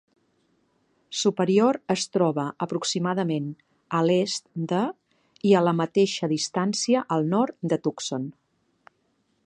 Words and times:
Superior 1.23 1.77
es 1.95 2.05
troba 2.15 2.45
aproximadament 2.67 3.51
a 3.99 4.01
l'est 4.07 4.49
de 4.73 4.81
i 5.51 5.55
a 5.59 5.63
la 5.67 5.75
mateixa 5.83 6.31
distància 6.33 7.07
al 7.17 7.31
nord 7.37 7.59
de 7.75 7.81
Tucson. 7.89 8.29